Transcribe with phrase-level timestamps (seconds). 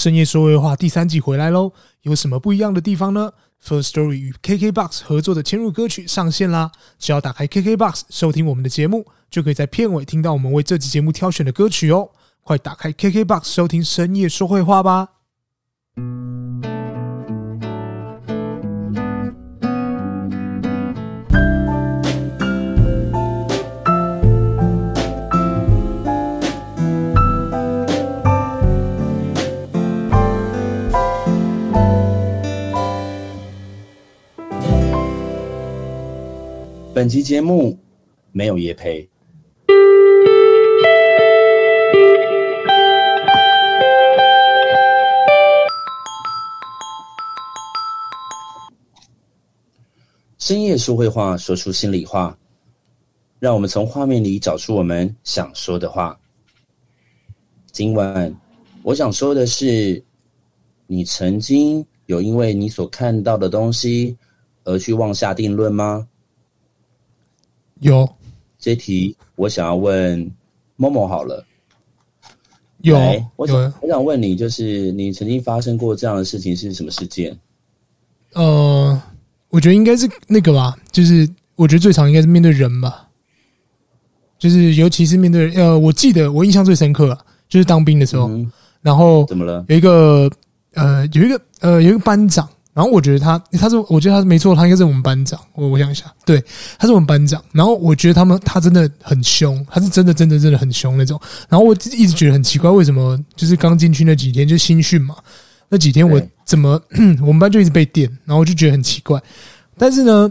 [0.00, 1.72] 深夜说会话第三季回来喽，
[2.04, 3.30] 有什么不一样的地方呢
[3.62, 6.72] ？First Story 与 KKBOX 合作的嵌入歌曲上线啦！
[6.98, 12.08] 只要打开 KKBOX 收听我们的节目，就可以在片尾听到我们为这期节目挑选的歌曲哦。
[12.40, 15.10] 快打开 KKBOX 收听深夜说会话吧！
[37.00, 37.78] 本期节目
[38.30, 39.08] 没有夜配。
[50.36, 52.36] 深夜说会话，说出心里话，
[53.38, 56.20] 让我们从画面里找出我们想说的话。
[57.72, 58.38] 今晚
[58.82, 60.04] 我想说的是，
[60.86, 64.14] 你曾经有因为你所看到的东西
[64.64, 66.06] 而去妄下定论吗？
[67.80, 68.08] 有，
[68.58, 70.30] 这题我想要问
[70.78, 71.44] Momo 好了。
[72.82, 72.96] 有，
[73.36, 77.36] 我想我想问你，就是你曾经发生过这样的事情是什么事件？
[78.32, 79.00] 呃，
[79.48, 83.08] 我觉得应该是那个吧，就是我觉得最常应该是面对人吧，
[84.38, 87.16] 就是尤其是面对呃，我记得我印象最深刻
[87.48, 88.50] 就是当兵的时候，嗯、
[88.80, 89.64] 然后怎么了？
[89.68, 90.30] 有一个
[90.74, 92.48] 呃，有一个呃，有一个班长。
[92.72, 95.38] 然后我觉得他，他是，我觉得他是没错，他应该是我们班长。
[95.54, 96.42] 我我想一下，对，
[96.78, 97.42] 他是我们班长。
[97.52, 101.20] 然后我觉得他们，他真的很凶，他是真的真的真的很凶那种。
[101.48, 105.16] 然后我一直觉得很奇怪，为什么就是刚进去那几天就新训嘛，
[105.68, 106.80] 那几天我怎么
[107.20, 109.20] 我们班就一直被电，然后我就觉得很奇怪。
[109.76, 110.30] 但是呢，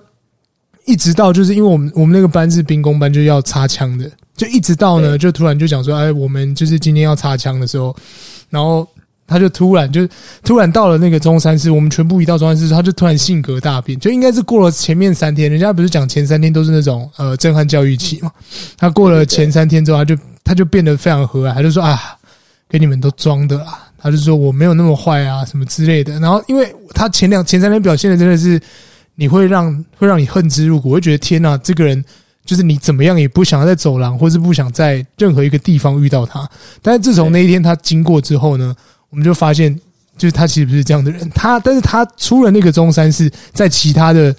[0.86, 7.94] 一直到就是因为我们我们那个班是兵工班，就要擦枪的，就一直到呢，就突然就讲说，哎，我们就是今天要擦枪的时候，
[8.50, 8.88] 然后。
[9.30, 10.08] 他就突然就
[10.44, 18.32] 突然到了那个中山市，我们全部一到中山市，他就突然性格大变，就应该是过了前面三天，人家不是讲前三天都是那种呃震撼教育期嘛？
[18.76, 22.00] 他过了前三天之后，他就他就变得非常和蔼，他就说啊，
[22.68, 26.20] 给你们都装的啦，他就说我没有那么坏啊，什么之类的。
[26.20, 28.60] 然后因为他前两前三天表现的真的是，
[29.16, 32.04] 你会让会让你恨之入骨，会觉得天呐，这个人
[32.44, 36.50] 就是你怎么样也不想要在走廊，或是不想在任何一个地方遇到他。
[36.82, 38.76] 但是自从那一天他经过之后呢？
[39.10, 39.76] 我们就发现，
[40.18, 41.28] 就是他其实不是这样的人。
[41.32, 44.36] 他，但是他出了那个中山市，在其他的，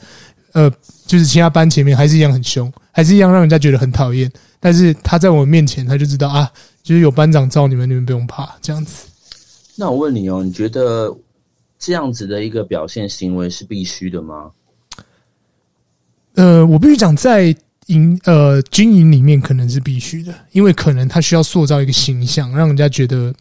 [0.52, 0.70] 呃，
[1.06, 4.30] 就是其他班前面还是一样很凶，还是一样让人家觉得很讨厌。
[4.60, 6.48] 但是他在我面前，他就知道啊，
[6.82, 9.08] 就是有班长罩你们，你们不用怕这样子。
[9.74, 11.12] 那我问你哦，你觉得
[11.78, 14.50] 这样子的一个表现行为是必须的吗？
[16.34, 23.34] 呃，我必须讲，在营呃军营里面可能是必须的，因为可能他需要塑造一个形象，让人家觉得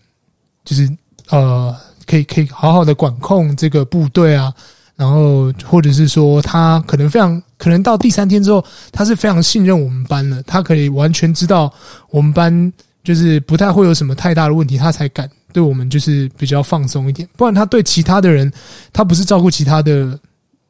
[0.65, 0.89] 就是。
[1.29, 1.75] 呃，
[2.05, 4.53] 可以可以好好的管控这个部队啊，
[4.95, 11.71] 然后或者是说他可能非常可能到第三天之后，他是非常信任我们班的，他可以完全知道
[12.09, 12.73] 我们班
[13.03, 18.51] 就是不太会有什么太大的问题，他才敢对我们就是比较放松一点，不然他对其他的人，
[18.91, 20.19] 他不是照顾其他的，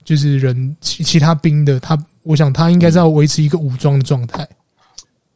[0.04, 4.48] 就是人其其他兵的，他我想他应该是要维持一个武装的状态。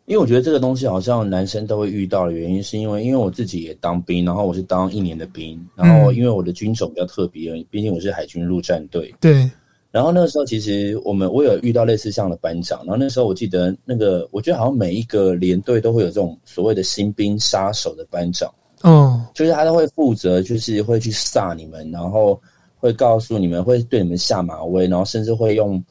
[0.06, 9.16] 因为我觉得这个东西好像男生都会遇到的原因，是因为因为我自己也当兵，然后我是当一年的兵，然后因为我的军种比较特别，毕竟我是海军陆战队。
[9.22, 9.50] 对。
[9.92, 18.54] 然后那个时候其实我们我有遇到类似这样的班长，然后那时候我记得那个我觉得好像每一个连队都会有这种所谓的新兵杀手的班长，
[18.84, 22.38] 嗯，就是他都会负责，就是会去杀你们，然后
[22.78, 25.82] 会告诉你们会对你们下马威，然后甚至会用。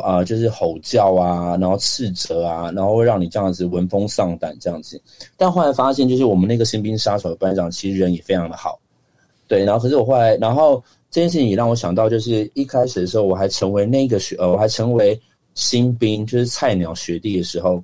[0.00, 5.00] 啊、呃，就是吼叫啊，然后斥责啊，然后会让你这样子闻风丧胆这样子。
[5.36, 8.78] 但后来发现，就是我们那个新兵杀手的班长其实人也非常的好，
[9.46, 9.64] 对。
[9.64, 15.18] 然后可是我后来，然后这件事情也让我想到，就是一开始的时候，我还成为那个学，呃，我还成为
[15.54, 17.82] 新兵，就是菜鸟学弟的时候，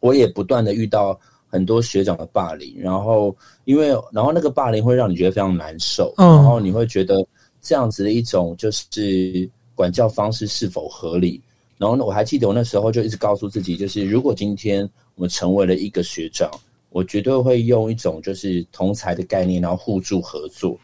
[0.00, 1.18] 我也不断的遇到
[1.48, 2.74] 很多学长的霸凌。
[2.78, 3.34] 然后
[3.64, 7.26] 因为，然后那个霸凌会让你觉得非常难受，然后你会觉得
[7.60, 9.48] 这样子的一种就是。
[9.80, 11.40] 管教方式是否合理？
[11.78, 16.50] 然后呢，我还记得我那时候就一直告诉自己，就是如果今天我们成为了一个学长，
[16.90, 20.78] 我绝对会用一种就是同才的概念，然后互助合作。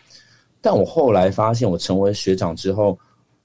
[0.62, 2.98] 但我后来发现，我成为学长之后，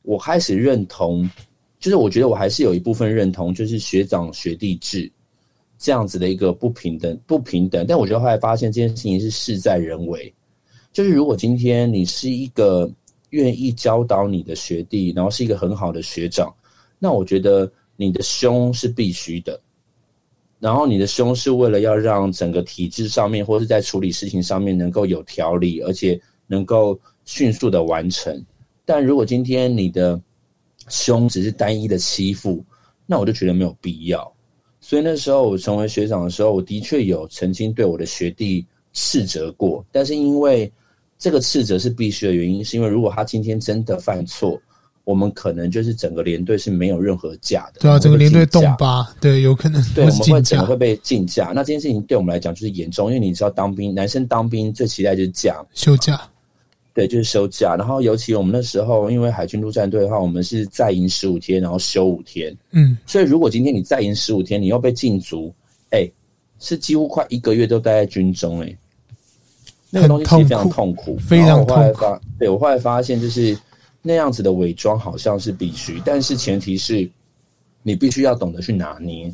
[0.03, 1.29] 我开始认同，
[1.77, 5.11] 就是我觉得我还是有一部分认同，就是学长学弟制
[5.77, 7.85] 这样子的一个不平等，不平等。
[7.85, 10.33] 但我觉得后来发现这件事情是事在人为，
[10.93, 12.89] 就是如果今天你是一个。
[13.31, 16.53] 愿意教导你的学弟，然后是一个很好的学长，
[16.99, 19.59] 那我觉得你的凶是必须的。
[20.59, 28.45] 然后你的凶是为了要让整个体制上面，或是在处理事情上面能够有条理，而且能够迅速的完成。
[28.85, 30.21] 但如果今天你的
[30.87, 32.63] 凶只是单一的欺负，
[33.07, 34.31] 那我就觉得没有必要。
[34.79, 40.71] 所以那时候我成为学长的时候，我的确有曾经对我的学弟斥责过，但是因为
[41.21, 44.59] 这个斥责是必须的原因，是因为如果他今天真的犯错，
[45.03, 47.81] 我们可能就是整个连队是没有任何假的。
[47.81, 49.79] 对啊，整个连队动吧，对，有可能。
[49.93, 51.51] 对，我们会整个会被禁假。
[51.53, 56.19] 那这件事情对我们来讲就是严重，因为你知道当兵，男生当兵最期待就是假，休假。
[56.93, 57.75] 对，就是休假。
[57.77, 62.51] 然后尤其我们那时候，因为海军陆战队的话，我们是在营十五天，然后休五天。
[62.71, 65.53] 嗯，所以如果今天你在营十五天，你又被禁足，
[65.91, 66.09] 哎，
[66.59, 68.77] 是几乎快一个月都待在军中，哎，
[69.91, 72.05] 那个东西其实非常痛苦，非常痛苦。
[72.39, 73.55] 对，我后来发现，就是
[74.01, 77.07] 那样子的伪装好像是必须，但是前提是
[77.83, 79.31] 你必须要懂得去拿捏，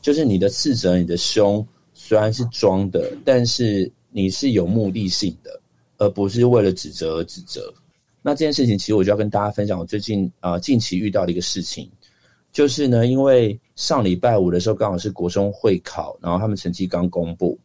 [0.00, 5.50] 就是你的斥责、你的凶虽然是装的，但是你是有目的性的。
[6.00, 7.74] 而不是为了指责而指责。
[8.22, 11.90] 那这件事情，其实我就要跟大家分享我最近啊、呃、近期遇到的一个事情，
[12.52, 17.58] 就是呢，因为上礼拜五的时候刚好是国中会考，然后他们成绩刚公布。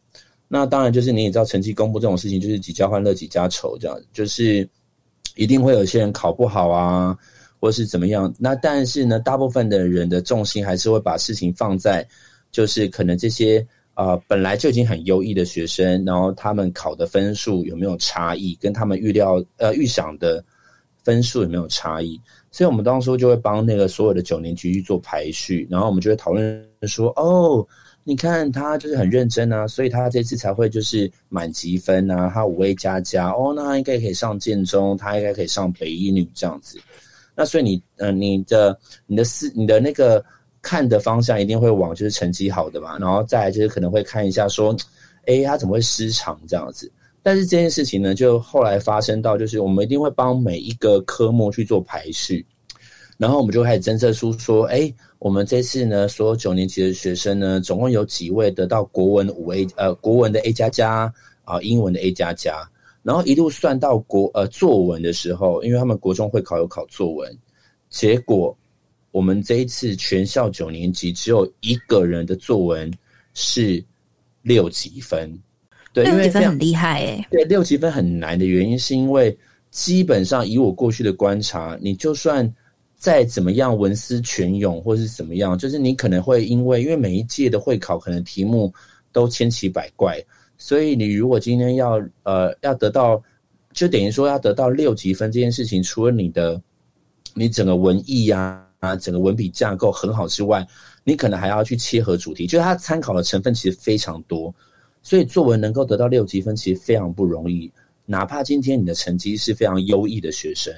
[0.48, 4.68] 那当然就是你也知道，成绩公布这种事情就是几家欢乐几家愁，这样就是
[5.36, 7.16] 一定会有些人考不好啊，
[7.60, 8.32] 或是怎么样。
[8.38, 12.06] 那但是呢，大部分的人的重心还是会把事情放在，
[12.50, 13.66] 就是可能这些。
[13.96, 20.44] 啊、本来就已经很优异的学生，然后他们考的分数有没有差异，跟他们预料呃预想的
[21.04, 22.20] 分数有没有差异？
[22.50, 27.64] 所以我们当初就会帮那个所有的九年级去做排序，然后我们就会讨论说，哦，
[28.04, 36.78] 你看他就是很认真啊，所以他这次才会就是满级分啊，他五位加加，哦，那他应该可以上建中，他应该可以上北一女这样子。
[37.34, 40.24] 那所以你呃你的你的思你的那个。
[40.66, 44.74] 看的方向一定会往就是成绩好的嘛，然后再来就是可能会看一下说，
[45.26, 46.90] 哎，他怎么会失常这样子？
[47.22, 52.46] 但是这件事情呢，就后来发生到就是我们一定会帮每一个科目去做排序，
[53.16, 61.12] 然后我们就开始侦测出说，哎，我们这次呢，所有九年级的学生呢，总共有几位得到国文五 A，呃，国文的 A 加加
[61.44, 62.68] 啊，英文的 A 加加，
[63.02, 67.38] 然后一路算到国呃作文的时候，因为他们国中会考有考作文，
[67.88, 68.56] 结果。
[69.12, 72.92] 我们这一次全校九年级只有一个人的作文
[73.32, 73.80] 是
[74.42, 75.32] 六级分，
[75.92, 77.24] 对，六级分很厉害诶。
[77.30, 79.38] 对，六级分很难的原因是因为
[79.70, 82.52] 基本上以我过去的观察，你就算
[83.04, 88.72] 再怎么样文思泉涌或是怎么样，就是你可能会因为因为每一届的会考可能题目
[89.12, 90.18] 都千奇百怪，
[90.56, 93.22] 所以你如果今天要呃要得到，
[93.72, 96.58] 就等于说要得到六级分这件事情，除了你的
[97.34, 98.64] 你整个文艺呀、啊。
[98.84, 100.66] 啊，整个文笔架构很好之外，
[101.04, 104.54] 你可能还要去切合主题，就是它参考的成分其实非常多，
[105.02, 107.72] 所以作文能够得到六级分其实非常不容易。
[108.04, 110.70] 哪怕今天你的成绩是非常优异的学生，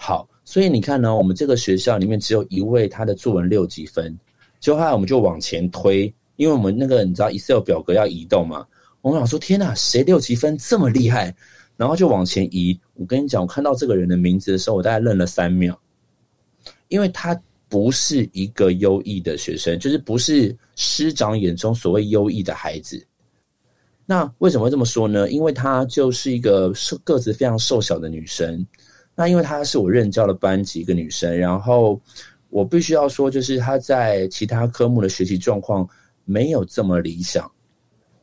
[0.00, 4.16] 好，所以你看呢，我们这个学校里面只有一位他的作文六级分，
[4.60, 8.64] 就后来我们就往前推，因为我们那个你知道 Excel 表格要移动嘛，
[9.02, 11.34] 我们想说天哪，谁六级分这么厉害？
[11.76, 12.78] 然后就往前移。
[12.94, 15.76] 我跟你讲，我看到这个人的名字的时候，我大概愣了三秒。
[16.86, 23.04] 因为他不是一个优异的学生，就是不是师长眼中所谓优异的孩子。
[24.06, 25.28] 那为什么会这么说呢？
[25.28, 28.66] 因为她就是一个瘦个子非常瘦小的女生。
[29.18, 32.00] 那因为她是我任教的班级一个女生，然后
[32.50, 35.84] 我必须要说，就是她在其他科目的学习状况
[36.24, 37.50] 没有这么理想，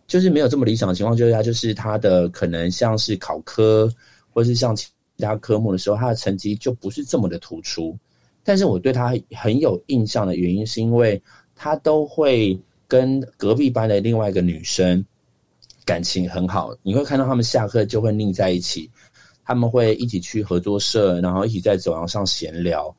[0.08, 3.92] 就是没有这么理想的情况，就是她就是她的可能像是考科
[4.30, 4.88] 或是像其
[5.18, 7.94] 他科目的时候，她的成绩就不是这么的突出。
[8.42, 11.22] 但是我对他很有印象的原因，是因为
[11.56, 15.04] 他都会跟隔壁班的另外一个女生
[15.84, 16.74] 感情很好。
[16.84, 18.88] 你会看到他们下课就会腻在一起，
[19.46, 22.94] 他们会一起去合作社，然后一起在走廊上闲聊。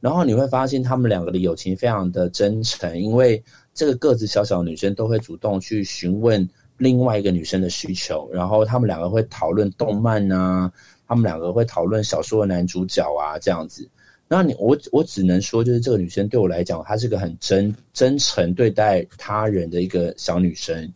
[0.00, 3.42] 然后你会发现他们两个的友情非常的真诚，因为
[3.74, 10.72] 这个个子小小的女生都会主动去询问另外一个女生的需求，然后他们两个会讨论动漫啊，
[11.06, 13.86] 他们两个会讨论小说的男主角啊，这样子。
[14.26, 20.90] 那你我我只能说，就是这个女生对我来讲，她是个很真真诚对待他人的一个小女生。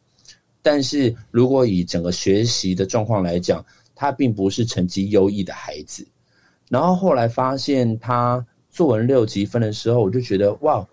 [0.63, 3.63] 但是如果以整个学习的状况来讲，
[3.95, 6.07] 他并不是成绩优异的孩子。
[6.69, 10.87] 然后后来发现他作文六级分的时候，我就觉得哇，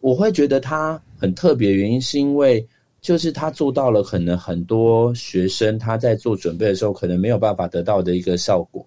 [0.00, 2.66] 我会觉得他很特别原因，是因为
[3.00, 8.86] 就是他做到了可能很多学生他在做准备的时候，可能没有办法得到的一个效果。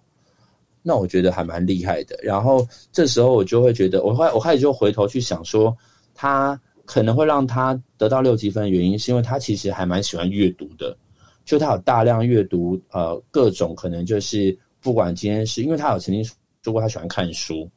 [0.82, 5.76] 那我觉得还蛮厉害的，然后这时候我就会觉得，我会我开始就回头去想说，
[6.14, 10.98] 他可能会让他得到六级分的原因，是因为他其实还蛮喜欢阅读的。
[11.46, 16.24] 就他有大量阅读，呃，各种可能就是不管今天是因为他有曾经
[16.62, 17.70] 说过他喜欢看书，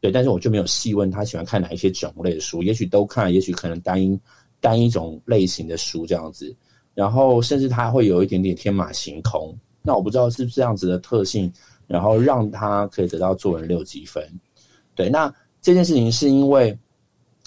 [0.00, 4.18] 对，但是我就没有细问他喜欢看哪一些种类的书，也许都看，也许可能单一
[4.60, 6.52] 单一种类型的书这样子，
[6.94, 11.52] 然后甚至他会有一点点天马行空，那我不知道是不是这样子的特性，
[11.86, 14.28] 然后让他可以得到作文六级分，
[14.96, 15.32] 对，那
[15.62, 16.76] 这件事情是因为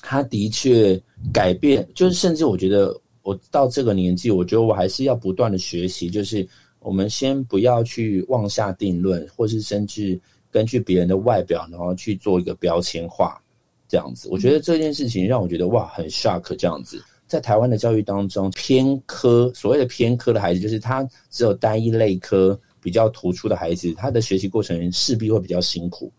[0.01, 0.97] 他的确
[1.33, 2.97] 改变，就是甚至我觉得。
[3.29, 6.09] 我到这个年纪，我觉得我还是要不断的学习。
[6.09, 6.48] 就是
[6.79, 10.19] 我们先不要去妄下定论，或是甚至
[10.50, 13.39] 根据别人的外表，然后去做一个标签化，
[13.88, 14.27] 这样子。
[14.31, 16.55] 我觉得这件事情让我觉得哇，很 shock。
[16.55, 26.12] 这样子，在台湾的教育当中，偏科所谓的偏科的孩子，就是他只有单一类科比较突出的孩子，他的学习过程势必会比较辛苦。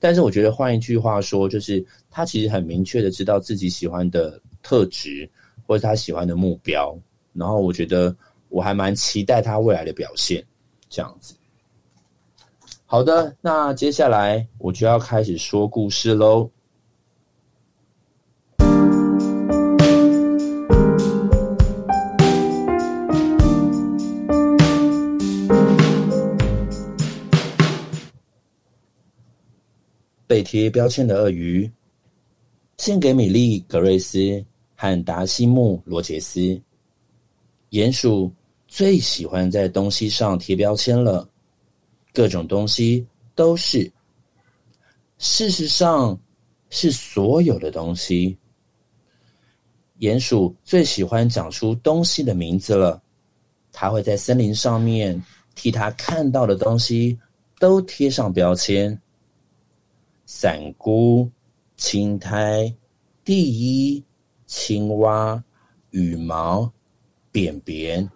[0.00, 5.30] 但是我觉得换一句话说，就是他其实很明确的知道自己喜欢的特质。
[5.66, 6.96] 或者他喜欢的目标，
[7.32, 8.14] 然后我觉得
[8.48, 10.44] 我还蛮期待他未来的表现，
[10.88, 11.34] 这样子。
[12.86, 16.48] 好的，那接下来我就要开始说故事喽。
[30.28, 31.70] 被贴标签的鳄鱼，
[32.78, 34.44] 献给米莉·格瑞斯。
[34.76, 36.60] 和达西姆·罗杰斯，
[37.70, 38.30] 鼹鼠
[38.68, 41.28] 最喜欢在东西上贴标签了，
[42.12, 43.04] 各种东西
[43.34, 43.90] 都是。
[45.18, 46.18] 事实上，
[46.68, 48.36] 是所有的东西。
[49.98, 53.02] 鼹鼠最喜欢讲出东西的名字了，
[53.72, 55.20] 它会在森林上面
[55.54, 57.18] 替它看到的东西
[57.58, 59.00] 都贴上标签：
[60.26, 61.30] 伞菇、
[61.78, 62.70] 青苔、
[63.24, 64.04] 地衣。
[64.46, 65.42] 青蛙、
[65.90, 66.72] 羽毛、
[67.32, 68.08] 便便，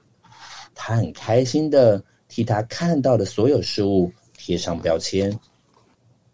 [0.75, 5.37] 他很开心的替他看到的所有事物贴上标签。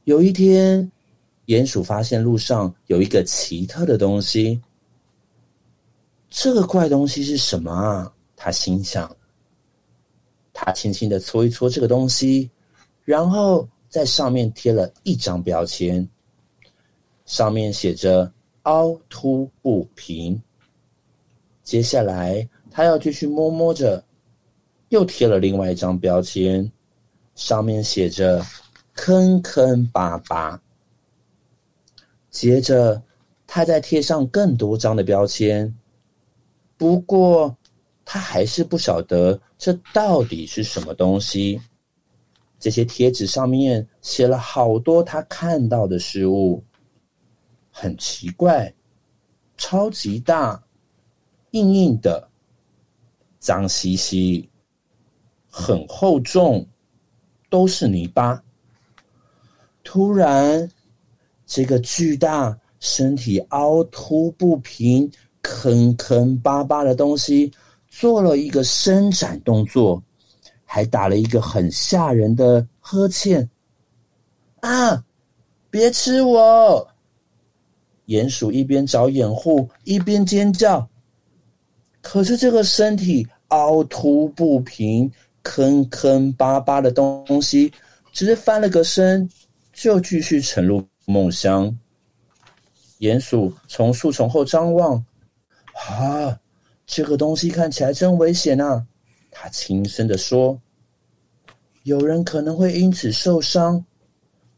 [0.04, 0.92] 有一天，
[1.46, 4.60] 鼹鼠发现路上有一个奇特的东西。
[6.28, 8.12] 这个怪东西是什么啊？
[8.36, 9.16] 他心想。
[10.52, 12.50] 他轻轻的搓一搓这个东西，
[13.04, 16.06] 然后在上面贴了一张标签，
[17.24, 18.30] 上面写着。
[18.66, 20.40] 凹凸不平。
[21.62, 24.04] 接下来，他要继续摸摸着，
[24.88, 26.70] 又贴了另外一张标签，
[27.35, 28.44] 上面写着
[28.94, 30.61] “坑坑巴巴”。
[32.30, 33.00] 接着，
[33.46, 35.73] 他再贴上更多张的标签。
[36.76, 37.56] 不过，
[38.04, 41.61] 他还是不晓得这到底是什么东西。
[42.58, 46.62] 这些贴纸上面写了好多他看到的事物。
[47.78, 48.73] 很奇怪，
[49.59, 50.64] 超级大，
[51.50, 52.26] 硬硬的，
[53.38, 54.49] 脏兮兮，
[55.47, 56.66] 很厚重，
[57.50, 58.42] 都是泥巴。
[59.85, 60.66] 突然，
[61.45, 67.52] 这个巨大、身体凹凸不平、坑坑巴巴的东西
[67.90, 70.02] 做了一个伸展动作，
[70.64, 73.47] 还打了一个很吓人的呵欠。
[74.61, 75.04] 啊！
[75.68, 76.88] 别吃我！
[78.06, 80.88] 鼹鼠一边找掩护，一边尖叫。
[82.00, 85.10] 可是这个身体凹凸不平、
[85.42, 87.72] 坑坑巴巴的东西，
[88.12, 89.28] 只是翻了个身，
[89.72, 91.76] 就继续沉入梦乡。
[93.00, 95.04] 鼹鼠从树丛后张望，
[95.88, 96.38] 啊，
[96.86, 98.86] 这个东西看起来真危险啊！
[99.30, 100.58] 他轻声地说
[101.82, 103.84] ：“有人可能会因此受伤。”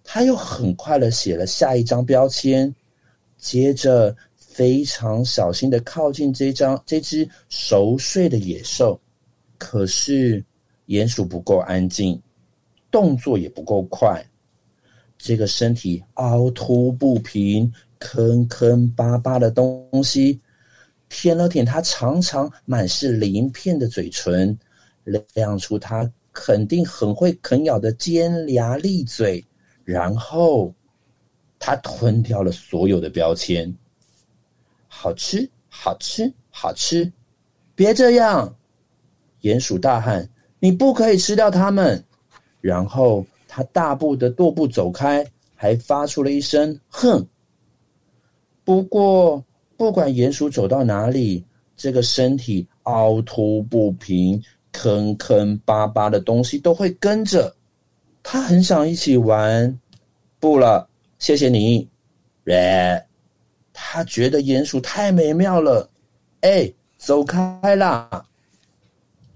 [0.05, 2.73] 他又很快的写了下一张标签。
[3.39, 9.01] 接着，非常小心的靠近这张这只熟睡的野兽，
[9.57, 10.45] 可是
[10.89, 12.21] 鼹鼠不够安静，
[12.91, 14.21] 动作也不够快。
[15.17, 20.41] 这个身体凹凸不平、坑坑巴巴的东西，
[21.09, 24.59] 舔了舔它长长满是鳞片的嘴唇，
[25.35, 29.47] 亮出它肯定很会啃咬的尖牙利嘴，
[29.85, 30.75] 然后。
[31.59, 33.75] 他吞掉了所有的标签，
[34.87, 37.11] 好吃，好吃，好吃！
[37.75, 38.55] 别这样！
[39.43, 42.05] 鼹鼠大喊：“你不可以吃掉它们！”
[42.61, 45.25] 然后他大步的踱步走开，
[45.55, 47.25] 还发出了一声“哼”。
[48.65, 49.45] 不过，
[49.77, 51.45] 不管鼹鼠走到哪里，
[51.77, 57.55] 这个身体凹凸不平、坑坑巴巴的东西都会跟着。
[58.23, 59.79] 他很想一起玩，
[60.41, 60.89] 不了。
[61.19, 61.89] 谢谢你，
[62.47, 63.05] 耶！
[63.73, 65.89] 他觉得鼹鼠太美妙了，
[66.41, 68.25] 哎，走开啦！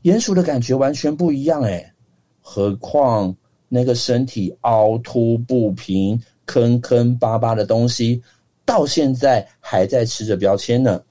[0.03, 1.93] 鼹鼠的感觉完全不一样诶，
[2.41, 3.35] 何况
[3.69, 8.23] 那个身体凹凸不平、坑坑巴巴的东西，
[8.65, 11.03] 到现在还在吃着标签呢。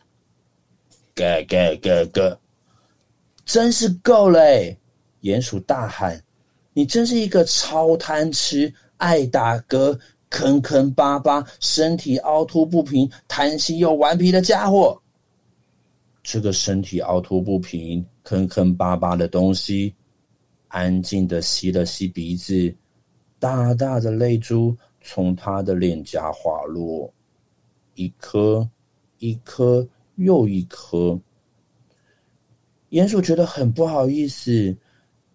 [1.15, 2.39] 咯咯咯咯，
[3.45, 4.39] 真是够了！
[5.21, 6.21] 鼹鼠大喊
[6.73, 9.97] ：“你真是一个超贪吃、爱打嗝、
[10.31, 14.99] 坑坑巴巴、身体凹凸不平、贪心又顽皮的家伙！”
[16.23, 19.93] 这个身体凹凸不平、坑坑巴巴的东西，
[20.69, 22.75] 安静的吸了吸鼻子，
[23.37, 27.13] 大大的泪珠从他的脸颊滑落，
[27.93, 28.67] 一颗，
[29.19, 29.87] 一颗。
[30.15, 31.19] 又一颗，
[32.91, 34.75] 鼹鼠觉得很不好意思，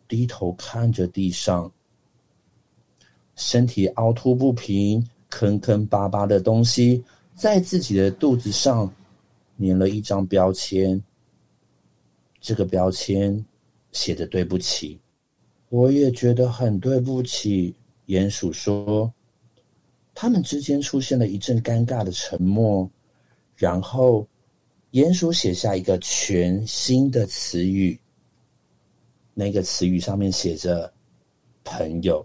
[0.06, 1.72] 低头看着地上，
[3.36, 8.92] 身体凹凸不平、坑坑巴巴的东西，在自己的肚子上
[9.60, 11.00] 粘了一张标签。
[12.40, 13.44] 这个标签
[13.92, 14.98] 写着“对不起”，
[15.70, 17.72] 我也觉得很对不起。
[18.06, 19.12] 鼹鼠说，
[20.14, 22.90] 他们之间出现了一阵尴尬的沉默，
[23.54, 24.26] 然后。
[24.92, 28.00] 鼹鼠写下一个全新的词语，
[29.34, 30.90] 那个词语上面写着
[31.64, 32.24] “朋友”。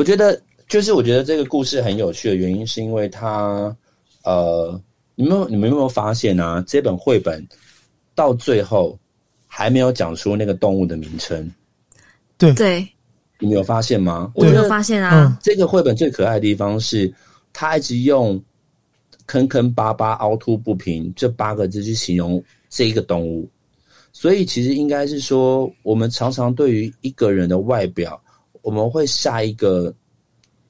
[0.00, 3.76] 我觉得，就是我觉得这个故事很有趣的原因，是因为它，
[4.24, 4.80] 呃，
[5.14, 6.64] 你们你们有没有发现啊？
[6.66, 7.46] 这本绘本
[8.14, 8.98] 到最后。
[9.52, 11.52] 还没有讲出那个动物的名称，
[12.38, 12.88] 对对，
[13.40, 14.30] 你没有发现吗？
[14.36, 15.36] 我没有发现啊。
[15.42, 17.12] 这个绘本最可爱的地方是，
[17.52, 18.40] 它一直用
[19.26, 23.50] 坑坑巴巴、凹凸不平这八个字去形容这一个动物，
[24.12, 28.22] 所以其实应该是说，我们常常对于一个人的外表，
[28.62, 29.94] 我们会下一个，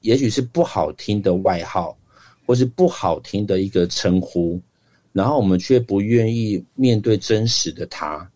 [0.01, 1.97] 也许是不好听的外号，
[2.45, 4.59] 或是不好听的一个称呼，
[5.11, 8.29] 然后我们却不愿意面对真实的他。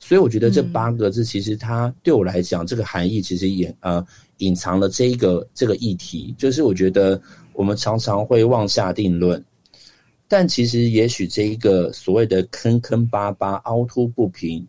[0.00, 4.06] 所以我觉得这八个字其实它对我来讲，这个含义其实也呃
[4.38, 7.20] 隐藏了这一个这个议题，就是我觉得
[7.52, 9.44] 我们常常会妄下定论，
[10.28, 14.64] 但其实也许这一个所谓的坑坑巴巴、凹凸不平，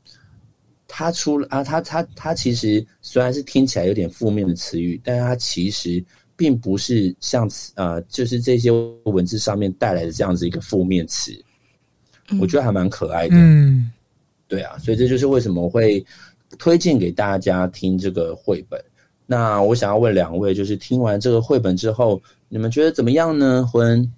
[0.89, 6.03] 它出了啊，它它它其实虽然是听起来有点负面的词语，但它其实
[6.35, 8.71] 并不是像呃就是这些
[9.03, 11.31] 文字上面带来的这样子一个负面词，
[12.41, 13.35] 我觉得还蛮可爱的。
[13.37, 13.91] 嗯。
[14.47, 16.03] 对啊，所以这就是为什么我会
[16.57, 18.83] 推荐给大家听这个绘本。
[19.27, 23.63] 那我想要问两位，就是听完这个绘本之后，你们觉得怎么样呢？
[23.71, 24.11] 婚，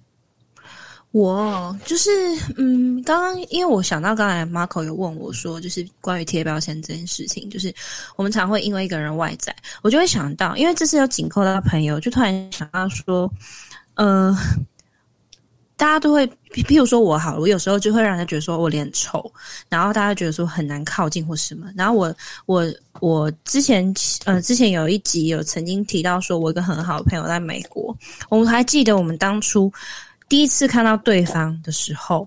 [1.12, 2.10] 我就是
[2.56, 7.72] 嗯，刚刚因为我想到刚才 Marco 有问我说，就是关于贴标签这件事情，就是
[8.16, 13.30] 我们常会因为一个人外在，我就会想到，因为这次有紧扣到朋友，就突然想到说，
[13.94, 14.36] 呃。
[15.74, 19.32] 大家都会，譬如说我好，我有时候就会让人家觉得说我脸丑，
[19.68, 21.66] 然后大家觉得说很难靠近或什么。
[21.74, 22.14] 然后我
[22.46, 22.64] 我
[23.00, 23.92] 我之前
[24.24, 27.96] 呃之前有一集有曾经提到说，我一个很好的朋友在美国，
[28.28, 29.72] 我们还记得我们当初
[30.32, 32.26] 第一次看到对方的时候，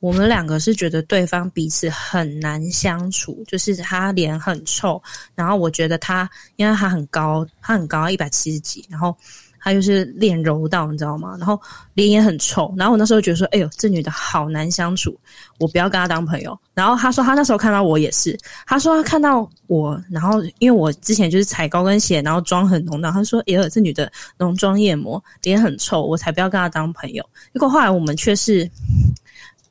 [0.00, 5.02] 我们两个是觉得对方彼此很难相处，就是他脸很臭，
[5.34, 9.16] 然后我觉得他因为他很高，他很高，一百七十几，然后。
[9.60, 11.36] 他就是脸柔道，你知道吗？
[11.38, 11.60] 然后
[11.94, 12.72] 脸也很臭。
[12.76, 15.18] 然后我那时候觉得说：“哎呦，这女的好难相处，
[15.58, 28.70] 我不要跟她当朋友。”然后他说他那时候看到我也是，他说他看到我，然后因为我之前就是踩高跟鞋，然后妆很浓，然后他说：“哎呦，这女的浓妆艳抹，脸很臭，我才不要跟她当朋友。”结果后来我们却是。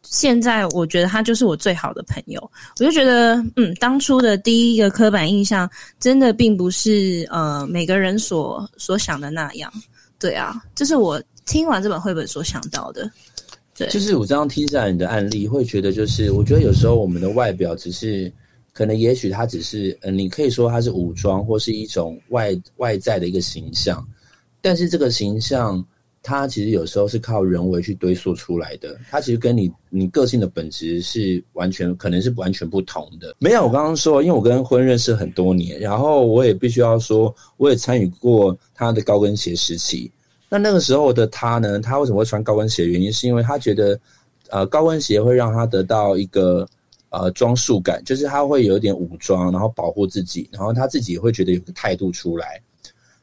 [0.10, 2.41] 现在我觉得他就是我最好的朋友，
[2.80, 9.72] 我就觉得，嗯，当初的第一个刻板印象真的并不是呃每个人所所想的那样，
[10.17, 13.10] 对啊，这是我听完这本绘本所想到的。
[13.76, 18.32] 对，就是我这样听下来你的案例，会觉得就是，我觉得有时候我们的外表只是，
[18.72, 24.08] 可能也许它只是，呃，你可以说它是武装或是一种外外在的一个形象，
[24.62, 25.86] 但是这个形象。
[26.23, 33.34] 它其实有时候是靠人为去堆塑出来的，它其实跟你你个性的本质是完全可能是完全不同的。
[33.39, 40.12] 没有，我刚刚说，因为我跟婚认识很多年，然后我也必须要说，我也参与过他的高跟鞋时期。
[40.49, 42.86] 那那个时候的他呢，他为什么会穿高跟鞋？
[42.86, 43.97] 原因是因为他觉得，
[44.49, 46.67] 呃，高跟鞋会让他得到一个
[47.10, 52.62] 呃装束感，就是他会有一点武装，然后保护自己，然后他自己也会觉得有个态度出来。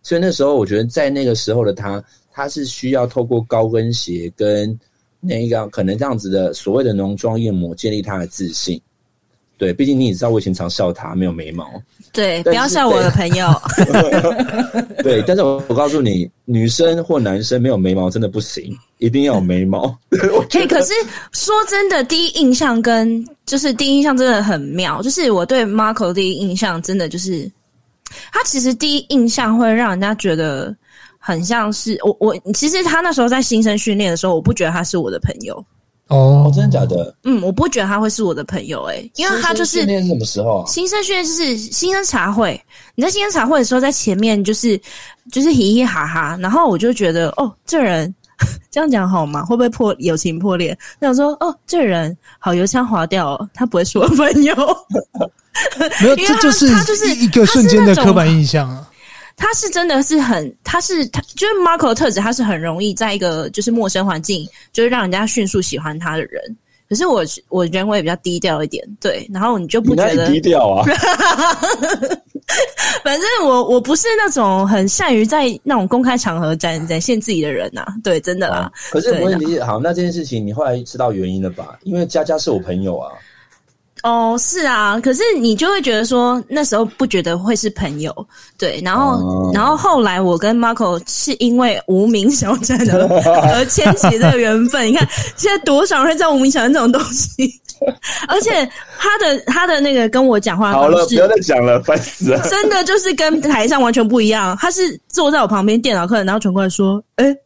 [0.03, 2.03] 所以那时候，我觉得在那个时候的他。
[2.37, 4.77] 他是需要透过高跟鞋跟
[5.21, 8.79] 那个可能这样子的所谓的浓妆艳抹建立他的自信，
[9.57, 11.71] 对，毕竟你也知道，我以前常笑他没有眉毛。
[12.13, 13.49] 对，不要笑我的朋友。
[15.03, 19.97] 对，但是我我告诉你，女生或男生没有眉毛真的不行，一定要有眉毛。
[20.51, 20.93] 嘿，可是
[21.33, 25.01] 说真的，第一印象跟就是第一印象真的很妙。
[25.03, 27.51] 就是我对 Marco 的第一印象真的就是，
[28.33, 30.77] 他其实第一印象会让人家觉得
[31.27, 32.37] 很像是我我。
[32.53, 35.65] 其实他那时候在新生训练的时候，我不觉得他是我的朋友。
[36.09, 37.17] 哦，真的假的？
[37.25, 40.67] 嗯，我不觉得他会是我的朋友诶、欸，因为他就是新生训练什么时候啊？
[40.67, 42.63] 新生训练就是新生茶会，
[42.95, 44.79] 你在新生茶会的时候，在前面就是
[45.33, 48.15] 就是嘻嘻哈哈，然后我就觉得哦，这人
[48.71, 49.43] 这样讲好吗？
[49.47, 50.77] 会不会破友情破裂？
[51.01, 54.55] 那我说哦，这人好油腔滑调哦，他不会是我朋友。
[56.03, 58.87] 没有， 这就是他就是一个瞬间的刻板印象啊。
[59.37, 66.57] 他是真的是很，他是他就是 Marco 的特质，他是很容易在一个就是陌生环境，就是让人家迅速喜欢他的人。
[66.87, 70.85] 可是我我人我也比较低调一点，对，然后你就不觉得低调啊？
[73.03, 78.57] 反正我我不是那种很善于在那种公开场合展展现自己的人呐、啊，对，真的啦。
[78.57, 81.79] 啊、可是我也理解好，那这件事情你后来知道原因了吧？
[81.85, 83.13] 因为佳佳是我朋友啊。
[84.05, 88.15] 哦，是啊，可是你就会觉得说那时候不觉得会是朋友，
[88.59, 93.01] 对，然后、哦、然后后来我跟 Marco 是因为无名小站而
[93.57, 94.87] 而牵起这个缘分。
[94.87, 97.51] 你看现在多少人会在无名小站这种东西，
[98.29, 102.39] 而且他的他的那个跟我讲话好了，不要再讲了，烦死了。
[102.43, 107.37] 真的就是跟台上完全不一样，他是坐在我旁边电脑课，然后转过来说：“哎、欸，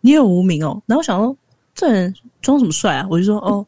[0.00, 1.36] 你有无名哦。”然后我想说
[1.74, 3.06] 这人装什么帅啊？
[3.10, 3.66] 我就说：“哦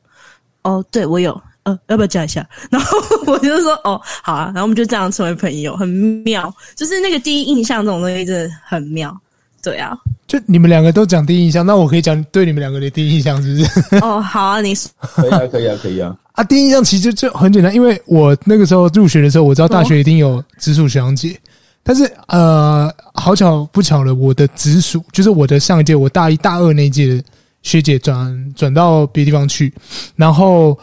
[0.63, 2.47] 哦，对我有。”呃，要不要加一下？
[2.71, 4.47] 然后我就说，哦，好啊。
[4.47, 5.89] 然后我们就这样成为朋友，很
[6.25, 6.53] 妙。
[6.75, 9.17] 就是那个第一印象这种东西，真的很妙。
[9.63, 9.97] 对啊，
[10.27, 14.05] 就你们两个都讲第一印象，那我可以讲对你们两个的第一印象，是不是？
[14.05, 16.17] 哦，好啊，你可以啊，可以啊，可以啊。
[16.33, 21.39] 啊，第一印象其实就很简单，因为我那个时候入学的时候，我知道大学一定有直属学长姐，哦、
[21.85, 27.23] 但是呃，好巧不巧了，我的直属就是我的上一届，我大一大二那一届的
[27.63, 29.73] 学姐转转到别地方去，
[30.17, 30.77] 然后。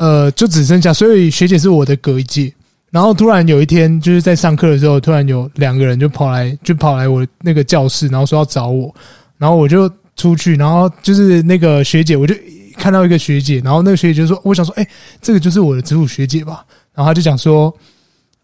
[0.00, 2.50] 呃，就只剩下，所以学姐是我的隔一届。
[2.90, 8.92] 然后突然有一天，就是在上课的时候，突然有两个人就跑来，就跑来我那个教室，然后说要找我。
[9.36, 9.86] 然后我就
[10.16, 12.34] 出去，然后就是那个学姐，我就
[12.78, 14.88] 看到一个学姐，然后那个学姐就说：“我想说，哎，
[15.20, 16.64] 这个就是我的直属学姐吧？”
[16.96, 17.70] 然后他就讲说：“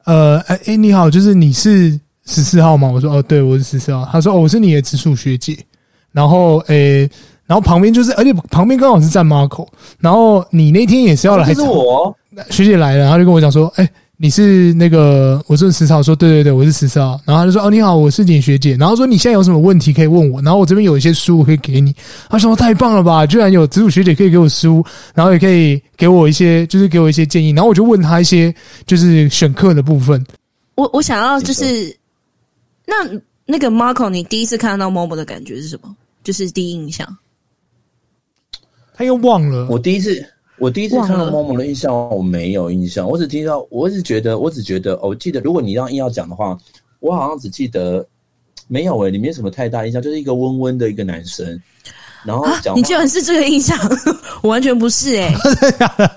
[0.05, 5.57] 呃，哎，你好，就是你是十四号吗？”我说：“哦，对，我是十四号。”他说：“哦，我是你的直属学姐。”
[6.13, 7.09] 然后，诶。
[7.47, 9.67] 然后旁边就是，而且旁边刚好是站 Marco。
[10.01, 12.15] 然后你那天也是要来，是我
[12.51, 21.95] 学姐来了，然后就跟我讲说：“哎，你是那个，我是十四号。”说：“对对对，我是十四号。”然后他就说：“哦，你好，我是景学姐。”然后说：“你现在有什么问题可以问我？”然后我这边有一些书我可以给你。
[22.29, 28.55] 他说：“太棒了吧，居然有直属学姐可以给我书，然后也可以给我一些，就是给我一些建议。”然后我就问他一些，
[28.87, 30.25] 就是选课的部分。
[30.75, 31.97] 我我想要就是，
[32.85, 32.95] 那
[33.47, 35.95] 那个 Marco，你第一次看到 Momo 的感觉是什么？
[36.25, 37.07] 就是第一印象。
[38.97, 39.69] 他又忘了。
[39.71, 40.25] 我第一次，
[40.59, 43.07] 我第一次看到 Momo 的印象，我没有印象。
[43.07, 46.57] 我只听到，我只觉得，我只觉得，哦、我记得，如果你让硬要讲的话，
[47.01, 48.07] 我好像只记得
[48.67, 51.61] 没有诶、欸，里面什么太大印象，就是一个温温的一个男生。
[52.25, 53.79] 然后讲、啊，你居然是这个印象，
[54.43, 56.11] 我完全不是诶、欸。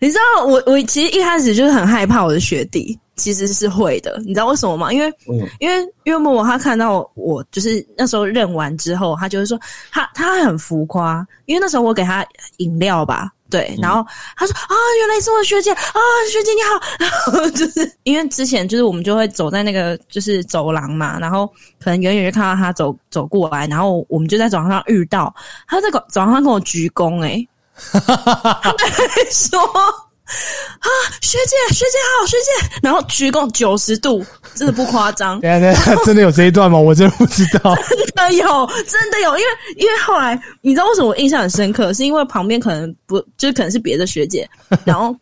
[0.00, 2.98] 你知道，我我其实一开始就是很害怕我的学弟。
[3.16, 4.92] 其实是会的，你知道为什么吗？
[4.92, 9.58] 因为，嗯、因为，因为默默他看到我，就是那时候认完之后，他就会说
[9.90, 12.24] 他他很浮夸，因为那时候我给他
[12.58, 15.98] 饮料吧，对，然后他说啊，原来是我的学姐啊，
[16.30, 21.46] 学姐你好，然后就是因为之前就是我们就会走在那个就是走廊嘛，然后
[21.82, 25.34] 可能远远就看到他走走过来，然后我们就在走廊上遇到，
[25.66, 27.48] 他在走廊上跟我鞠躬、欸，诶
[28.04, 29.58] 他还说。
[30.26, 30.88] 啊，
[31.20, 35.40] 学姐，学姐好，学姐，然后鞠躬九十度，真的不夸张。
[35.40, 36.78] 等下，等下，真的有这一段吗？
[36.78, 37.74] 我真的不知道。
[37.86, 41.92] 真的有，真的有，因为因为后来你知道为什么我印象很深刻？
[41.94, 44.48] 是因为旁边可能不就是可能是别的学姐，
[44.84, 45.14] 然后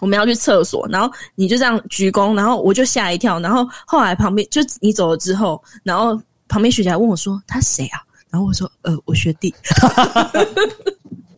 [0.00, 8.00] 我们要去厕所，然后你就这样鞠躬，然后我就吓一跳，然后后来旁边就你走了之后，然后旁边学姐还问我说他谁啊？
[8.30, 9.54] 然后我说呃，我学弟。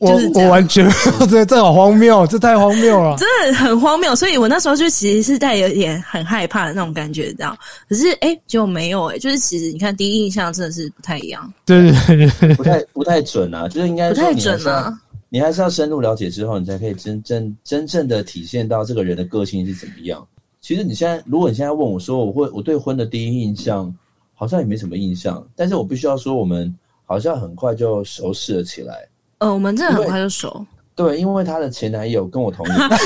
[0.01, 0.89] 我我完全
[1.29, 4.15] 这这好荒谬，这太荒谬了， 真的很荒谬。
[4.15, 7.57] 所以我那时候就其实是带有点很害怕的那种感觉，这样。
[7.89, 14.97] 可是哎、欸，结果没有哎、欸，就是其实你看第一印象真的是不太一样，对对对，不太不太准啊，就是应该不太准啊。
[15.31, 20.27] 你还是要深入了解之后，你才可以真正真正的体现到这个人的个性是怎么样。
[20.61, 23.95] 其实你现在，如果你现在问我说，我会我对婚的第一印象
[24.35, 26.73] 好像也没什么印象，但是我必须要说，我们
[27.05, 29.08] 好像很快就熟识了起来。
[29.39, 30.67] 呃，我们真的很快就熟。
[30.95, 32.77] 对，因为她的前男友跟我同一个。
[32.89, 32.99] 干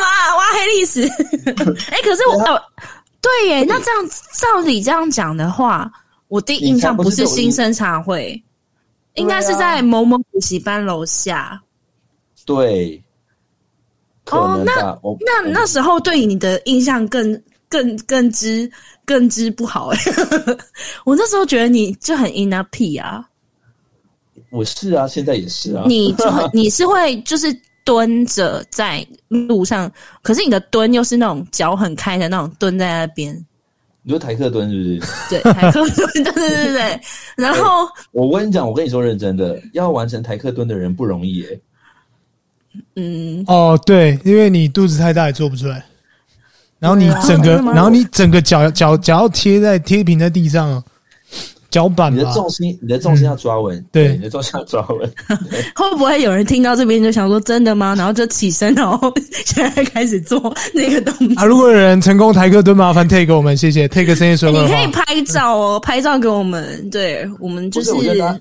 [0.00, 1.02] 嘛挖黑历史？
[1.90, 2.58] 哎、欸，可是我，对，
[3.20, 5.90] 对耶，那这样照理这样讲的话，
[6.28, 8.42] 我第一印象不是新生茶会，
[9.14, 11.60] 应该是在某某补习班楼下。
[12.44, 13.02] 对。
[14.30, 18.70] 哦，那那那时候对你的印象更更更之
[19.06, 19.98] 更之不好哎！
[21.06, 23.24] 我那时候觉得你就很 in a 屁啊。
[24.50, 25.84] 我是啊，现在也是啊。
[25.86, 29.90] 你就你是会就是蹲着在路上，
[30.22, 33.34] 可是你的蹲又是那种脚很开的那种蹲在那边。
[34.02, 35.12] 你说台客蹲是不是？
[35.28, 37.00] 对，台客蹲，对对对对。
[37.36, 41.60] 然后、欸、我跟你讲，我跟你说认真的，要完成台客蹲的人不容易哎。
[42.96, 43.44] 嗯。
[43.46, 45.84] 哦，对，因为你肚子太大也做不出来，
[46.78, 50.82] 然后你整个，然后你整个脚脚脚要贴在贴平在地上。
[51.78, 53.84] 脚板，你的重心，你的重心要抓稳、嗯。
[53.92, 55.08] 对，你的重心要抓稳。
[55.76, 57.94] 会不会有人听到这边就想说真的吗？
[57.96, 59.12] 然后就起身，然后
[59.44, 61.44] 现在开始做那个动作啊！
[61.44, 64.50] 如果有人成功抬个蹲，麻烦 take 给我们，谢谢 take 声音说。
[64.50, 66.90] 你可以拍照哦，拍照给我们。
[66.90, 67.92] 对，我们就是。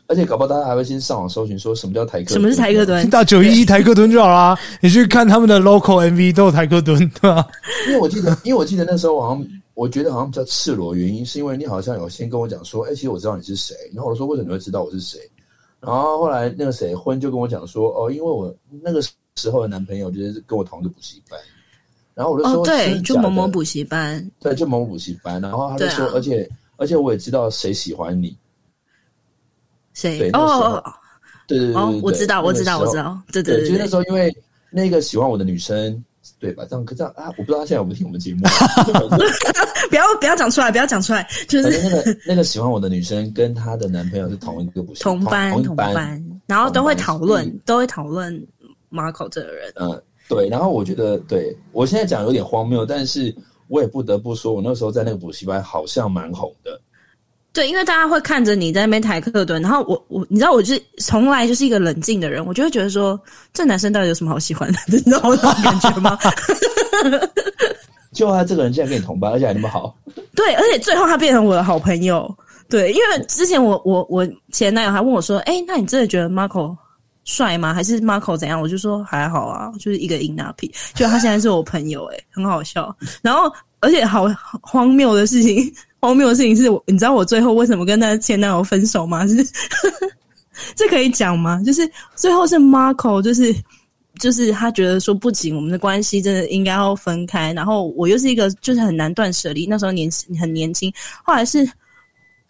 [0.08, 2.34] 而且搞不好大家还会先上网搜寻，说什么叫抬客？
[2.34, 3.08] 什么是抬个蹲？
[3.12, 4.58] 到九一一抬个蹲就好啦。
[4.82, 7.46] 你去看他们的 local MV 都有抬个蹲，对吧？
[7.88, 9.46] 因为我记得，因为我记得那时候好像。
[9.78, 13.76] 我觉得好像比较赤裸，原因是因为你好像有先跟我讲说，哎、欸，其实我知道你是谁。
[13.94, 15.20] 然后我说，为什么你会知道我是谁？
[15.80, 19.00] 然后后来那个谁婚就跟我讲说，哦，因为我那个
[19.36, 21.40] 时候的男朋友就是跟我同一个补习班。
[22.16, 25.40] 然后我就说，哦，对，就某某补习班，对，就某某补习班。
[25.40, 28.36] 然后他就说，啊、而且而且我也知道谁喜欢你，
[29.94, 30.18] 谁？
[30.18, 30.84] 对，哦，
[31.48, 34.36] 对对对，对，我知道，我知道，我知道，对对对，就那时候因为
[34.72, 36.04] 那个喜欢我的女生。
[36.40, 36.66] 对吧？
[36.70, 37.28] 这样可这样啊！
[37.38, 38.42] 我不知道他现在有没有听我们节目。
[39.90, 41.28] 不要不要讲出来，不要讲出来。
[41.48, 48.34] 就是那个那个喜欢我的女生跟她的男朋友是同一个补习同班同班，同班，然后都会讨论，都会讨论
[48.92, 49.72] Marco 这个人。
[49.76, 50.48] 嗯，对。
[50.50, 53.34] 然后我觉得，对我现在讲有点荒谬，但是
[53.68, 56.80] 我也不得不说，我那时候在那个补习班好像蛮红的。
[57.58, 63.20] 对，因为大家会看着你在那边抬客蹲，然后我我你知道，我就是从来就是一个冷静的人，我就会觉得说，
[63.52, 64.78] 这男生到底有什么好喜欢的？
[64.86, 66.16] 你知道我那种感觉吗？
[68.14, 69.98] 就他这个人竟然跟你同班，而且还那么好。
[70.36, 72.32] 对，而且最后他变成我的好朋友。
[72.70, 76.78] 对，因为之前我我我前男友还问我说，哎、欸，那你真的觉得 Marco
[77.24, 77.74] 帅吗？
[77.74, 78.62] 还是 Marco 怎样？
[78.62, 80.72] 我就说还好啊，就是一个淫男癖。
[80.94, 82.96] 就他现在是我朋友、欸，哎，很好笑。
[83.24, 84.28] 然后而且好
[84.62, 85.74] 荒谬的事情。
[86.00, 89.28] 荒谬的事情是我，你知道我最后为什么跟他前男友分手吗？
[89.28, 89.36] 是
[90.76, 91.62] 这可以讲吗？
[91.66, 93.54] 就是最后是 Marco，就是
[94.20, 100.92] 就是他觉得说不仅我们的关系真的应该要分开，然后我又是一个就是很难断舍离，那时候年轻很年轻，
[101.24, 101.64] 后来是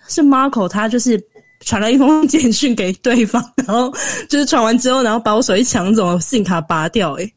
[0.08, 1.22] 是 Marco 他就是
[1.62, 3.94] 传了一封 简讯给对方，然后
[4.30, 7.34] 就是传完之后，然后把我手机抢走，SIM 卡拔掉、欸，诶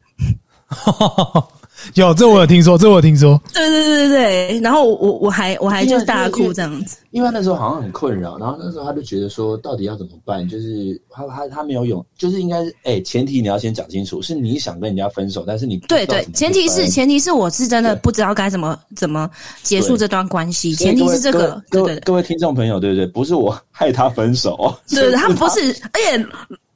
[1.95, 3.41] 有这我有听说，这我有听说。
[3.53, 10.47] 对对对对对，然后我我还我还就是大哭这样子因，因为那时候好像很困扰，然后那时候他就觉得说，到底要怎么办？
[10.47, 19.29] 就是他他他没有勇，就是应该是哎、欸，前提你要先讲清楚，是你想跟人家分手，但是你对对，前提是前提是我是真的不知道该怎么怎么
[19.63, 21.61] 结束这段关系，前提是这个。
[21.69, 23.05] 对对，对，对，各位听众朋友，对不对？
[23.07, 26.25] 不是我 害他分手，对，对，他 不是，而且。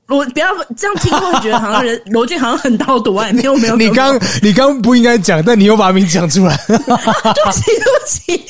[0.08, 3.76] 我不要这样听，会觉得好像人 罗俊好像很刀夺爱，没有没有。
[3.76, 8.46] 你刚你刚不应该讲，但你又把名讲出来，对不起对不起，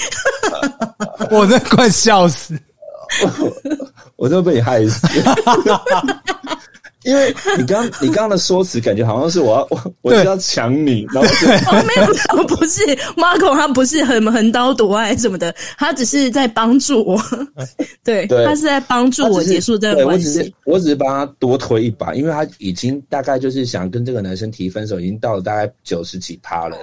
[1.32, 2.60] 我真的快笑死，
[3.22, 3.52] 我
[4.26, 5.08] 我都被你害死。
[7.06, 11.30] 因为你刚 你刚刚的说辞，感觉好像是我要 我我是要抢你，然后
[11.86, 12.82] 没有，不是
[13.16, 17.22] Marco，他不是很横刀夺爱什么的，他只是在帮助我，
[18.04, 20.28] 对，对他是在帮助我结束这个关系。
[20.28, 26.76] 我只是我只是帮他多推一把，因为他已经大概就是想跟这个男生提分手，已经到了大概九十几趴了。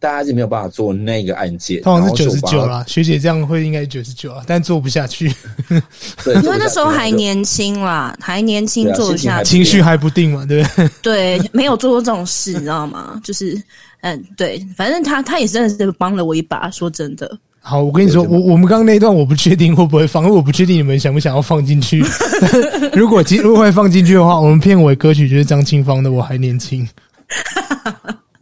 [0.00, 2.82] 大家是没有办法做那个案件，通常是九十九啦。
[2.88, 5.30] 学姐这样会应该九十九啊，但做不下去。
[6.24, 10.68] 对，因为那时候还年轻啦，还年轻做不下去，情绪还不定嘛，对不
[11.02, 11.38] 对？
[11.38, 13.20] 对，没有做过这种事，你知道吗？
[13.22, 13.62] 就是，
[14.00, 16.70] 嗯，对，反正他他也真的是帮了我一把。
[16.70, 22.02] 说真的，好，我跟你说，我我们刚刚那一段我不确定会不会放，因为我不确定你们想不想要放进去。
[22.94, 26.88] 如果如果会放进去的话，我们片尾歌曲就是张清芳的《我还年轻》。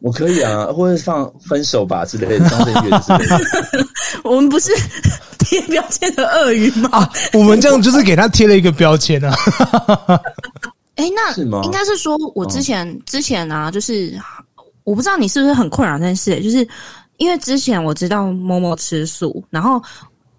[0.01, 3.87] 我可以啊， 或者放分手吧之类的，张震岳之类的。
[4.23, 4.71] 我们不是
[5.41, 6.89] 贴标签的鳄鱼吗？
[6.93, 9.35] 啊，我们这样就是给他贴了一个标签啊。
[10.97, 11.61] 哎、欸，那是吗？
[11.65, 14.17] 应该是说，我之前、哦、之前啊，就是
[14.85, 16.67] 我不知道你是不是很困扰这件事，就是
[17.17, 19.83] 因为之前我知道某某吃素，然后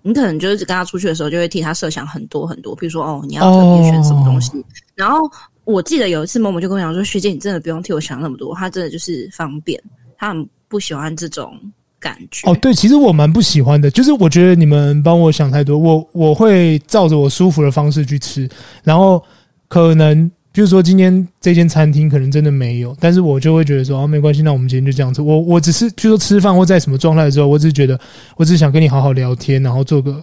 [0.02, 4.63] 你可能就是跟他出去的时候，就会替他设想很多很多，比如说哦，你要特别选什么东西，哦、
[4.95, 5.30] 然后。
[5.69, 9.82] 我记得有一次某某就跟我讲说：“学姐，你真的不用替我想那么多，他真的就是方便，
[10.17, 11.53] 他很不喜欢这种
[11.99, 18.49] 感觉。”哦，对，其实我蛮不喜欢的，就是我觉得你们帮我想太多，我我会照着我舒服的方式去吃，
[18.84, 19.23] 然后
[19.67, 20.29] 可能。
[20.51, 25.21] 比如说今天这间餐厅可能真的没有，但是我就会觉得说啊，没关系，那我们今天就这样子。
[25.21, 27.97] 我我只是比如说吃饭或在什么状态的时候，我只是觉得，
[28.36, 30.21] 我只是想跟你好好聊天，然后做个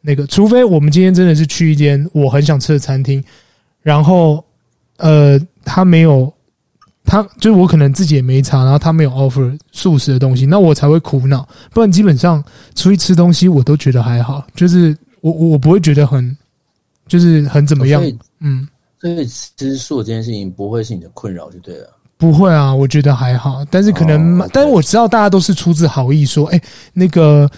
[0.00, 0.26] 那个。
[0.28, 3.22] 除非我们今天真的是去一间我很想吃的餐厅，
[3.82, 4.42] 然后
[4.98, 6.32] 呃，他没有，
[7.04, 11.46] 他就是我可能自己也没查，然后他没有 offer 素食的东西，那我才会苦恼。
[11.72, 12.42] 不然基本上
[12.74, 16.36] 出去吃东西我都觉得还好，就是我我我不会觉得很
[17.06, 18.02] 就是很怎么样，
[18.40, 18.66] 嗯。
[19.00, 27.48] 所以吃素这件事情不会是你的困扰就对了，不会啊，我觉得还好，但是可能，哦、但是我知道大家都是出自好意说，哎、欸，那个。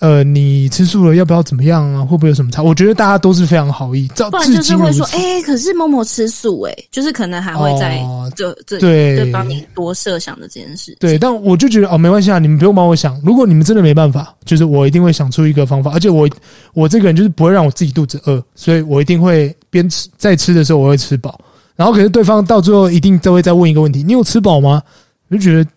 [0.00, 2.04] 呃，你吃素了要不要怎么样啊？
[2.04, 2.62] 会不会有什么差？
[2.62, 8.00] 我觉得大家都是非常好意，照不然就是会说，哎、欸，可是某某吃素、欸，哎，就是可能还会在
[8.36, 10.96] 这这对对帮你多设想的这件事。
[11.00, 13.20] 对，但我就觉得哦，没关系啊，你们不用帮我想。
[13.24, 15.90] 如果你们真的没办法，就是我一定会想出一个方法。
[15.92, 16.28] 而且我
[16.74, 21.40] 我这个人就是不会让我自己肚子饿，所以我一定会边吃在吃的时候我会吃饱。
[21.74, 24.80] 然后可是对方到最后一定都会再问一个问题：你有吃饱吗？
[25.28, 25.68] 我就觉得。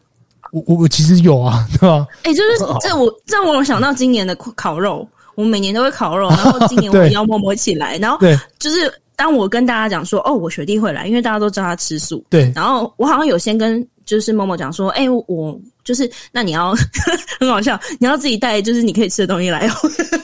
[0.51, 2.05] 我我我其实有啊， 对吧？
[2.23, 8.17] 哎、欸，就是这我这让我想到今年的烤肉，我们每年都会烤肉， 然后今年我们要默默起来，然后
[8.59, 15.59] 就是当我跟大家讲说，哦，我学弟会来，因为大家都知道他吃素，对，然后我好像有先跟就是默默讲说，哎、欸，我。
[15.91, 16.73] 就是，那你要
[17.37, 19.73] 很好笑，你要自己带，就是你可以吃的东西来哦。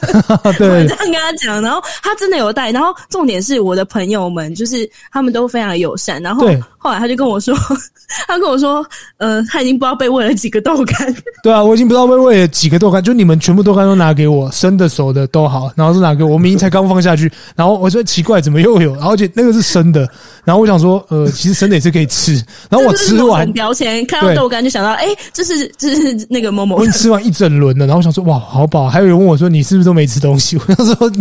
[0.57, 7.53] 对，我这样跟他讲，然后他真的有带，然后重点是我的朋友们，就是他们都非常友善，然后后来他就跟我说，
[8.29, 8.85] 他跟我说，
[9.17, 11.13] 呃，他已经不知道被喂了几个豆干。
[11.43, 18.95] 对啊，我已经不知道被喂了几个豆干，就你们全部豆干都拿给我，生的熟的都好，然后是拿给我，我明明才刚放下去，然后我说奇怪，怎么又有？
[18.95, 20.09] 然后而且那个是生的，
[20.45, 25.47] 然后我想说，呃，其实生的也是可以吃，然后我吃完标签看到豆干就想到，哎，这。
[25.47, 26.75] 是，就是那个某某。
[26.75, 28.89] 我吃完一整轮了，然后想说，哇，好饱。
[28.89, 30.57] 还有人问我说，你是不是都没吃东西？
[30.67, 31.11] 我想说，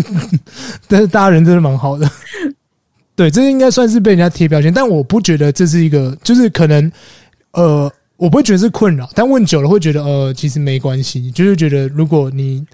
[0.88, 2.10] 但是大家人真的蛮好的。
[3.14, 6.90] 对，这应该算是被人家贴标签，但我不觉得这是一个，就是可能，
[7.52, 11.30] 呃，我不会觉得是困扰，但问久了会觉得，呃，其实没关系。
[11.30, 12.64] 就是觉得，如果你，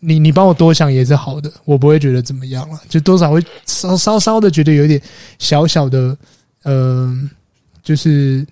[0.00, 5.00] 你，你帮我多想也是好的，我不会觉得怎么样了，就多少会稍稍稍的觉得有点
[5.38, 6.16] 小小的，
[6.64, 7.30] 嗯、呃，
[7.82, 8.46] 就是。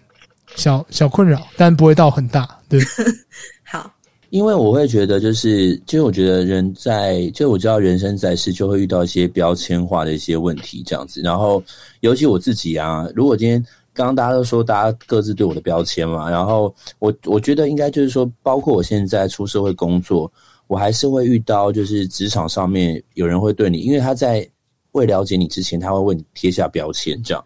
[0.59, 2.59] 小小困扰，但不会到很大。
[2.69, 2.81] 对，
[3.65, 3.91] 好，
[4.31, 11.21] 因为我会觉得，就是，就是我觉得人在，就我知道人生在世就会遇到一些标签化的一些问题，这样子。
[11.23, 11.63] 然后，
[12.01, 20.31] 尤其我自己啊，如果今天刚刚大家都说大家各自对我的标签嘛，然后我我觉得应该就是说，包括我现在出社会工作，
[20.67, 24.47] 我还是会遇到，就是职场上面有人会对你，因为他在
[24.93, 27.43] 未了解你之前，他会为你贴下标签，这样。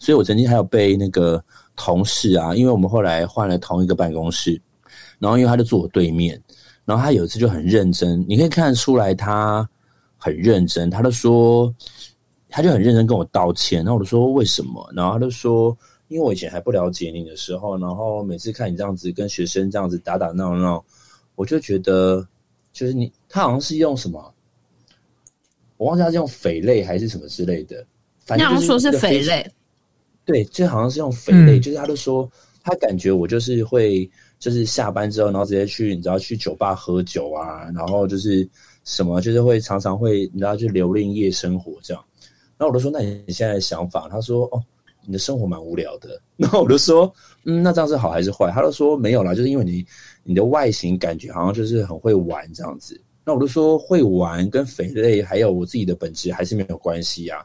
[0.00, 1.42] 所以我曾经还有被那个。
[1.78, 4.60] 同事啊，因为我们后来换了同一个办公室，
[5.20, 6.38] 然后因为他就坐我对面，
[6.84, 9.66] 然后他有一次就很认真，你可以看得出来他
[10.18, 11.72] 很认真，他就说，
[12.48, 14.90] 他就很认真跟我道歉，然后我就说为什么？
[14.92, 15.76] 然后他就说，
[16.08, 20.84] 因为我以前还不了解你的时候，然后每次看你这样子跟学生这样子打打闹闹，
[21.36, 22.26] 我就觉得
[22.72, 24.34] 就是你，他好像是用什么，
[25.76, 27.86] 我忘记他是用匪类还是什么之类的，
[28.18, 29.48] 反正就是说是匪类。
[30.28, 32.30] 对，就好像是用肥类，嗯、就是他都说
[32.62, 38.46] 他感觉我就是会，就是下班之后，然后直接去，你知道去酒吧喝酒啊，然后就是
[38.84, 42.04] 什么，就是会常常会，你知道去留恋夜生活这样。
[42.58, 44.06] 然后我就说，那你现在的想法？
[44.10, 44.62] 他说，哦，
[45.06, 46.20] 你的生活蛮无聊的。
[46.36, 47.10] 然后我就说，
[47.46, 48.50] 嗯，那这样是好还是坏？
[48.50, 49.82] 他就说没有啦，就是因为你
[50.24, 53.00] 你的外形感觉好像就是很会玩这样子。
[53.24, 57.42] 那我就说，会玩跟肥类还有我自己的本质还是没有关系啊。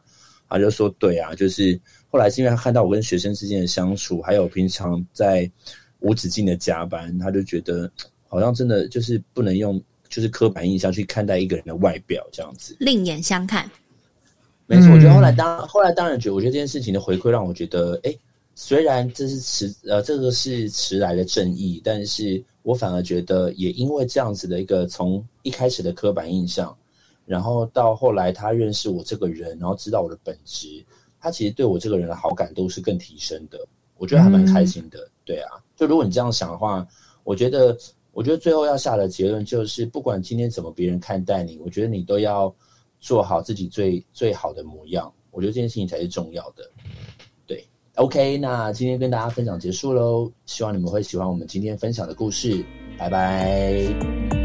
[0.54, 1.78] 他就说，对啊，就是。
[2.14, 5.50] 后来是因为他看到我跟学生之间的相处，还有平常在
[6.02, 7.92] 无止境的加班，他就觉得
[8.28, 13.68] 好像真的就是不能用就是刻板印象去看待一个人的外表这样子，另眼相看。
[14.68, 18.16] 没错，我觉得后来当后来当然觉得，我觉得这件事情的回馈让我觉得，哎，
[18.54, 26.78] 虽然这是迟呃这个是迟来的正义，但是我反而觉得也因为这样子的一个从一开始的刻板印象，
[27.26, 30.84] 然后到后来他认识我这个人，然后知道我的本质。
[31.20, 33.58] 他其实对我这个人的好感度是更提升的，
[33.98, 35.00] 我觉得还蛮开心的。
[35.00, 36.86] 嗯、对啊，就如果你这样想的话，
[37.24, 37.78] 我觉得，
[38.12, 42.54] 我觉得最后要下的结论就是，不管今天怎么别人看待你，我觉得你都要
[43.00, 45.10] 做好自己最最好的模样。
[45.32, 46.70] 我觉得这件事情才是重要的。
[47.48, 47.66] 对
[47.96, 52.66] ，OK，那今天跟大家分享结束喽，希望你们会喜欢我们今天分享的故事。
[53.00, 54.43] 拜拜。